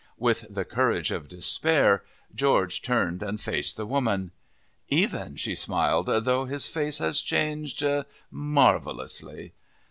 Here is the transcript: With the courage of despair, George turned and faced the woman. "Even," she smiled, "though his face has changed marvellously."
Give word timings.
With 0.17 0.47
the 0.49 0.65
courage 0.65 1.11
of 1.11 1.27
despair, 1.29 2.03
George 2.33 2.81
turned 2.81 3.21
and 3.21 3.39
faced 3.39 3.77
the 3.77 3.85
woman. 3.85 4.31
"Even," 4.89 5.37
she 5.37 5.53
smiled, 5.53 6.07
"though 6.07 6.45
his 6.45 6.65
face 6.65 6.97
has 6.97 7.21
changed 7.21 7.85
marvellously." 8.31 9.53